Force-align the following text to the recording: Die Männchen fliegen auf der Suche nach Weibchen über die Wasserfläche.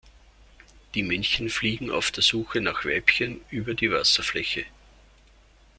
Die 0.95 1.03
Männchen 1.03 1.49
fliegen 1.51 1.91
auf 1.91 2.09
der 2.09 2.23
Suche 2.23 2.59
nach 2.59 2.85
Weibchen 2.85 3.39
über 3.51 3.75
die 3.75 3.91
Wasserfläche. 3.91 4.65